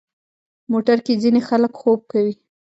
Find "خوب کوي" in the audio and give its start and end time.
1.81-2.33